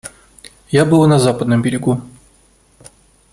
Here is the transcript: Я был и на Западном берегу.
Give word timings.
Я 0.71 0.83
был 0.83 1.05
и 1.05 1.07
на 1.07 1.19
Западном 1.19 1.61
берегу. 1.61 2.01